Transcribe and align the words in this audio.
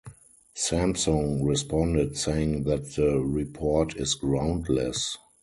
Samsung 0.55 1.45
responded, 1.47 2.17
saying 2.17 2.63
that 2.63 2.95
the 2.95 3.19
report 3.19 3.95
is 3.97 4.15
groundless. 4.15 5.15